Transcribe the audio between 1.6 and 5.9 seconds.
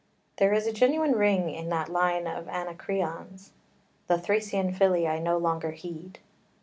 that line of Anacreon's "The Thracian filly I no longer